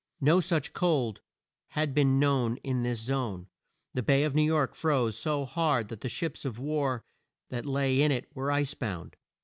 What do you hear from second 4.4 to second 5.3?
York froze